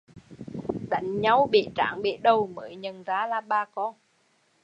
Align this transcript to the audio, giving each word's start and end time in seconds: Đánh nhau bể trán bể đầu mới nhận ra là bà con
Đánh 0.89 1.21
nhau 1.21 1.49
bể 1.51 1.65
trán 1.75 2.01
bể 2.01 2.17
đầu 2.21 2.47
mới 2.47 2.75
nhận 2.75 3.03
ra 3.03 3.27
là 3.27 3.41
bà 3.41 3.65
con 3.65 3.95